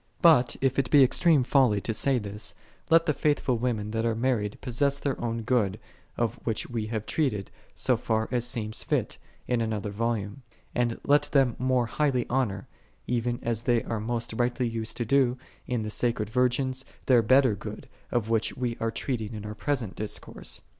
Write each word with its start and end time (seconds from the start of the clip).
But, 0.23 0.55
if 0.61 0.79
it 0.79 0.89
be 0.89 1.03
extreme 1.03 1.43
folly 1.43 1.79
to 1.81 1.93
say 1.93 2.17
this, 2.17 2.55
let 2.89 3.05
the 3.05 3.13
faithful 3.13 3.59
women 3.59 3.91
that 3.91 4.03
are 4.03 4.15
married 4.15 4.57
possess 4.59 4.97
their 4.97 5.21
own 5.21 5.43
good, 5.43 5.79
of 6.17 6.39
which 6.43 6.67
we 6.67 6.87
have 6.87 7.05
treated, 7.05 7.51
so 7.75 7.95
far 7.97 8.27
as 8.31 8.43
seemed 8.47 8.73
fit, 8.75 9.19
in 9.47 9.61
another 9.61 9.91
volume; 9.91 10.41
and 10.73 10.99
let 11.05 11.29
them 11.31 11.55
more 11.59 11.85
highly 11.85 12.25
honor, 12.31 12.67
even 13.05 13.37
as 13.43 13.61
they 13.61 13.83
are 13.83 13.99
most 13.99 14.33
rightly 14.33 14.67
used 14.67 14.97
to 14.97 15.05
do, 15.05 15.37
in 15.67 15.83
the 15.83 15.91
sacred 15.91 16.31
virgins, 16.31 16.83
their 17.05 17.21
better 17.21 17.53
good, 17.53 17.87
of 18.11 18.27
which 18.27 18.57
we 18.57 18.77
are 18.79 18.89
treating 18.89 19.35
in 19.35 19.45
our 19.45 19.53
present 19.53 19.95
discourse. 19.95 20.61